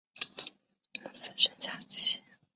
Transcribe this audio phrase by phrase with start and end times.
[0.15, 0.53] 他提出
[0.97, 2.23] 要和死神下棋。